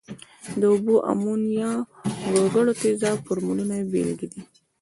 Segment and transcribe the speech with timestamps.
[0.59, 1.71] د اوبو، امونیا،
[2.33, 4.41] ګوګړو تیزاب فورمولونه بیلګې دي.